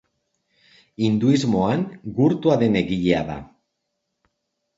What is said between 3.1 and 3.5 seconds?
da.